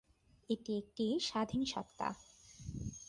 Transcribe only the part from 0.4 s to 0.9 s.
এটি